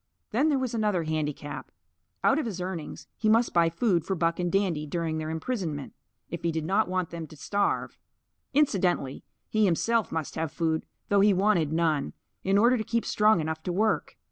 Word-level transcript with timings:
Then 0.31 0.49
there 0.49 0.57
was 0.57 0.73
another 0.73 1.03
handicap: 1.03 1.71
Out 2.23 2.39
of 2.39 2.47
his 2.47 2.59
earnings 2.59 3.05
he 3.17 3.29
must 3.29 3.53
buy 3.53 3.69
food 3.69 4.03
for 4.03 4.15
Buck 4.15 4.39
and 4.39 4.51
Dandy 4.51 4.87
during 4.87 5.19
their 5.19 5.29
imprisonment, 5.29 5.93
if 6.31 6.41
he 6.41 6.51
did 6.51 6.65
not 6.65 6.87
want 6.87 7.11
them 7.11 7.27
to 7.27 7.35
starve. 7.37 7.99
Incidentally, 8.51 9.23
he 9.47 9.63
himself 9.65 10.11
must 10.11 10.33
have 10.33 10.51
food 10.51 10.87
though 11.09 11.21
he 11.21 11.35
wanted 11.35 11.71
none 11.71 12.13
in 12.43 12.57
order 12.57 12.77
to 12.79 12.83
keep 12.83 13.05
strong 13.05 13.39
enough 13.41 13.61
to 13.61 13.71
work. 13.71 14.17